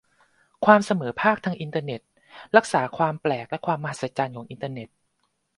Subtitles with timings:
[0.65, 2.01] ความเสมอภาคทางอินเทอร์เน็ต
[2.55, 4.89] รักษาความแปลกและความมหัศจรรย์ของอินเทอร์เน็ต